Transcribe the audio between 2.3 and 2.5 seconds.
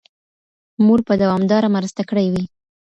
وي.